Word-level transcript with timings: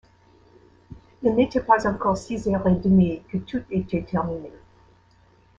Il 1.21 1.35
n’était 1.35 1.61
pas 1.61 1.85
encore 1.87 2.17
six 2.17 2.47
heures 2.47 2.65
et 2.67 2.73
demie 2.73 3.21
que 3.29 3.37
tout 3.37 3.61
était 3.69 4.01
terminé. 4.01 4.49